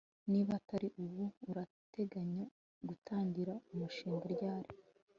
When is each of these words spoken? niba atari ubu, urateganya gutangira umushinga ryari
niba 0.31 0.51
atari 0.59 0.87
ubu, 1.03 1.23
urateganya 1.49 2.43
gutangira 2.87 3.53
umushinga 3.71 4.25
ryari 4.35 4.69